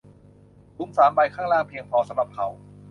[0.75, 2.47] ถุงสามใบข้างล่างเพียงพอสำหรับเขา